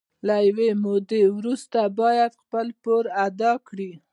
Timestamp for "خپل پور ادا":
2.43-3.53